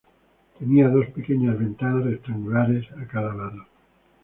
Tenía 0.57 0.89
dos 0.89 1.05
pequeñas 1.09 1.59
ventanas 1.59 2.03
rectangulares 2.05 2.87
a 2.99 3.05
cada 3.05 3.35
lado. 3.35 3.67